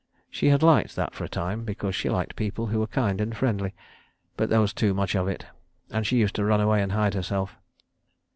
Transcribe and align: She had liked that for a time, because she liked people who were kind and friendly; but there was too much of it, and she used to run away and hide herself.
She 0.31 0.47
had 0.47 0.63
liked 0.63 0.95
that 0.95 1.13
for 1.13 1.23
a 1.25 1.29
time, 1.29 1.63
because 1.63 1.93
she 1.95 2.09
liked 2.09 2.35
people 2.35 2.65
who 2.65 2.79
were 2.79 2.87
kind 2.87 3.21
and 3.21 3.37
friendly; 3.37 3.75
but 4.35 4.49
there 4.49 4.59
was 4.59 4.73
too 4.73 4.95
much 4.95 5.15
of 5.15 5.27
it, 5.27 5.45
and 5.91 6.07
she 6.07 6.17
used 6.17 6.33
to 6.37 6.43
run 6.43 6.59
away 6.59 6.81
and 6.81 6.93
hide 6.93 7.13
herself. 7.13 7.55